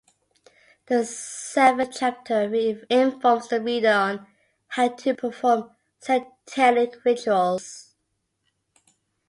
[0.87, 2.51] The seventh chapter
[2.89, 4.25] informs the reader on
[4.69, 7.93] "How to Perform Satanic Rituals".